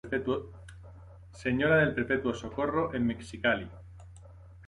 [1.43, 3.67] Señora del Perpetuo Socorro en Mexicali.